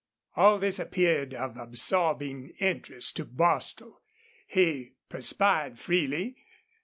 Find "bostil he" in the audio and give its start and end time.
3.25-4.93